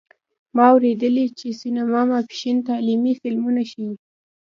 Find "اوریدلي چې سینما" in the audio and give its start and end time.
0.73-2.01